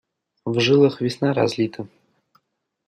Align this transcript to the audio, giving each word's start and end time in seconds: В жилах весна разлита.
В 0.45 0.59
жилах 0.59 0.99
весна 1.01 1.31
разлита. 1.33 1.87